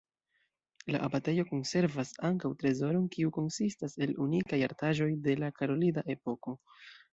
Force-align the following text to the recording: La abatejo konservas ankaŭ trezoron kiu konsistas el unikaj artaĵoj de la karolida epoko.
La 0.95 1.01
abatejo 1.07 1.43
konservas 1.49 2.13
ankaŭ 2.29 2.51
trezoron 2.63 3.05
kiu 3.17 3.35
konsistas 3.37 3.95
el 4.07 4.17
unikaj 4.27 4.61
artaĵoj 4.71 5.11
de 5.29 5.39
la 5.45 5.55
karolida 5.61 6.09
epoko. 6.19 6.59